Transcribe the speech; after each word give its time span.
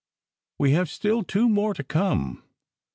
"We 0.57 0.71
have 0.71 0.89
still 0.89 1.21
two 1.21 1.47
more 1.47 1.75
to 1.75 1.83
come. 1.83 2.41